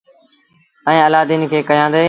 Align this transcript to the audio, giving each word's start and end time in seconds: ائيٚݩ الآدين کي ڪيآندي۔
ائيٚݩ 0.87 1.05
الآدين 1.09 1.41
کي 1.51 1.59
ڪيآندي۔ 1.69 1.99